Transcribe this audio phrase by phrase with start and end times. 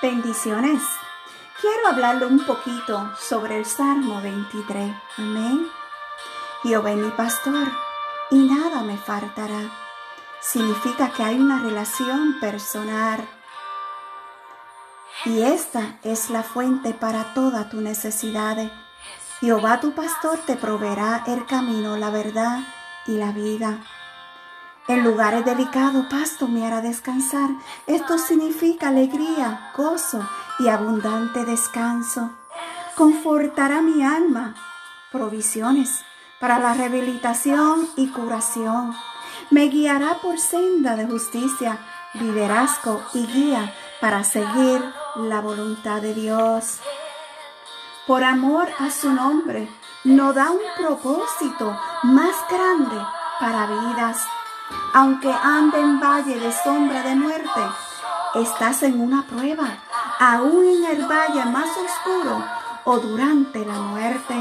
[0.00, 0.80] Bendiciones.
[1.60, 4.94] Quiero hablarle un poquito sobre el Salmo 23.
[5.16, 5.66] Amén.
[6.62, 7.66] Jehová mi pastor
[8.30, 9.72] y nada me faltará.
[10.40, 13.28] Significa que hay una relación personal.
[15.24, 18.70] Y esta es la fuente para todas tus necesidades.
[19.40, 22.60] Jehová tu pastor te proveerá el camino, la verdad
[23.08, 23.80] y la vida.
[24.88, 27.50] En lugares delicados, pasto me hará descansar.
[27.86, 30.26] Esto significa alegría, gozo
[30.58, 32.30] y abundante descanso.
[32.96, 34.54] Confortará mi alma,
[35.12, 35.90] provisiones
[36.40, 38.94] para la rehabilitación y curación.
[39.50, 41.78] Me guiará por senda de justicia,
[42.14, 44.82] liderazgo y guía para seguir
[45.16, 46.78] la voluntad de Dios.
[48.06, 49.68] Por amor a su nombre,
[50.04, 52.96] nos da un propósito más grande
[53.38, 54.26] para vidas
[54.94, 57.60] aunque ande en valle de sombra de muerte,
[58.34, 59.78] estás en una prueba,
[60.18, 62.44] aún en el valle más oscuro
[62.84, 64.34] o durante la muerte.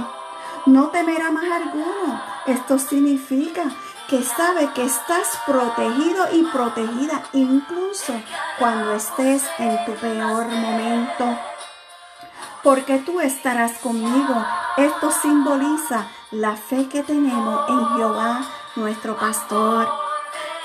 [0.65, 2.21] No temerá más alguno.
[2.45, 3.63] Esto significa
[4.07, 8.13] que sabe que estás protegido y protegida incluso
[8.57, 11.37] cuando estés en tu peor momento.
[12.63, 14.45] Porque tú estarás conmigo.
[14.77, 18.41] Esto simboliza la fe que tenemos en Jehová,
[18.75, 20.06] nuestro pastor.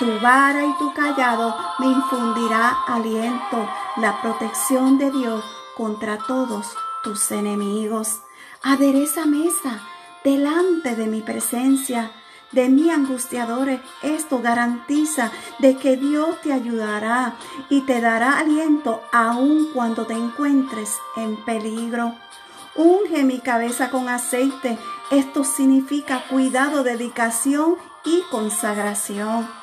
[0.02, 5.44] Tu vara y tu callado me infundirá aliento, la protección de Dios
[5.76, 6.66] contra todos
[7.04, 8.22] tus enemigos.
[8.64, 9.80] Adereza mesa
[10.24, 12.10] delante de mi presencia,
[12.50, 13.80] de mi angustiadores.
[14.02, 15.30] Esto garantiza
[15.60, 17.36] de que Dios te ayudará
[17.70, 22.12] y te dará aliento aun cuando te encuentres en peligro.
[22.74, 24.78] Unge mi cabeza con aceite.
[25.12, 29.61] Esto significa cuidado, dedicación y consagración.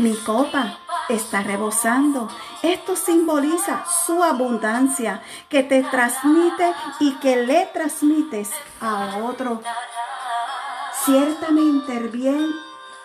[0.00, 0.78] Mi copa
[1.10, 2.26] está rebosando.
[2.62, 5.20] Esto simboliza su abundancia
[5.50, 9.60] que te transmite y que le transmites a otro.
[11.04, 12.48] Ciertamente el bien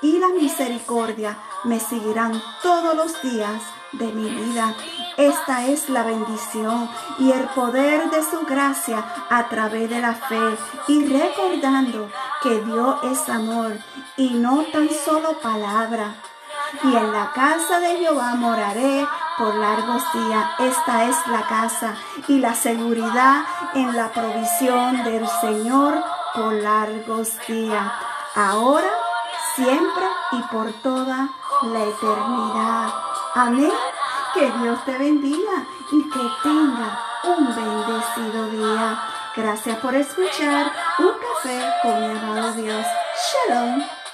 [0.02, 3.62] y la misericordia me seguirán todos los días
[3.92, 4.74] de mi vida.
[5.18, 6.90] Esta es la bendición
[7.20, 10.58] y el poder de su gracia a través de la fe
[10.88, 12.10] y recordando
[12.42, 13.74] que Dios es amor
[14.16, 16.16] y no tan solo palabra
[16.84, 20.46] y en la casa de Jehová moraré por largos días.
[20.60, 21.96] Esta es la casa
[22.28, 23.44] y la seguridad
[23.74, 26.04] en la provisión del Señor
[26.34, 27.92] por largos días.
[28.36, 28.90] Ahora,
[29.56, 31.30] siempre y por toda
[31.64, 32.94] la eternidad.
[33.36, 33.72] Amén.
[34.34, 39.00] Que Dios te bendiga y que tenga un bendecido día.
[39.36, 42.86] Gracias por escuchar un café con mi amado Dios.
[43.48, 44.05] Shalom.